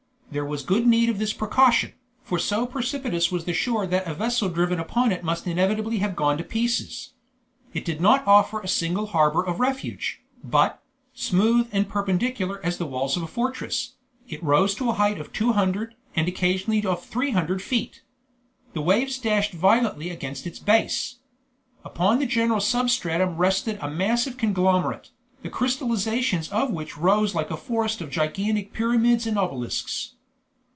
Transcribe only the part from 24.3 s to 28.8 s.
conglomerate, the crystallizations of which rose like a forest of gigantic